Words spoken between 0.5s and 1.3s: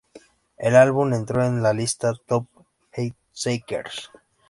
El álbum